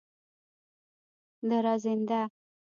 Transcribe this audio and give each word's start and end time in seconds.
دراځینده 1.49 2.21